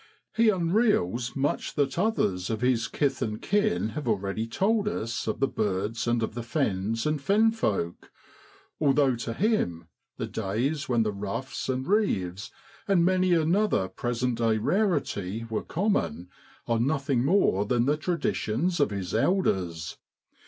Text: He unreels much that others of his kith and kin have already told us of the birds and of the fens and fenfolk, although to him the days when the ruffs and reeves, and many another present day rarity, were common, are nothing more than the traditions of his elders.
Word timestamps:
He 0.35 0.47
unreels 0.49 1.35
much 1.35 1.75
that 1.75 1.99
others 1.99 2.49
of 2.49 2.61
his 2.61 2.87
kith 2.87 3.21
and 3.21 3.39
kin 3.39 3.89
have 3.89 4.07
already 4.07 4.47
told 4.47 4.87
us 4.87 5.27
of 5.27 5.39
the 5.39 5.47
birds 5.47 6.07
and 6.07 6.23
of 6.23 6.33
the 6.33 6.41
fens 6.41 7.05
and 7.05 7.19
fenfolk, 7.21 8.09
although 8.79 9.15
to 9.17 9.31
him 9.35 9.89
the 10.17 10.25
days 10.25 10.89
when 10.89 11.03
the 11.03 11.13
ruffs 11.13 11.69
and 11.69 11.85
reeves, 11.87 12.49
and 12.87 13.05
many 13.05 13.33
another 13.33 13.87
present 13.87 14.39
day 14.39 14.57
rarity, 14.57 15.45
were 15.51 15.61
common, 15.61 16.29
are 16.67 16.79
nothing 16.79 17.23
more 17.23 17.63
than 17.67 17.85
the 17.85 17.95
traditions 17.95 18.79
of 18.79 18.89
his 18.89 19.13
elders. 19.13 19.97